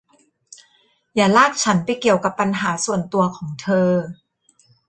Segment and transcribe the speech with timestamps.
[1.15, 3.91] อย่าลากฉันไปเกี่ยวกับปัญหาส่วนตัวของเธอ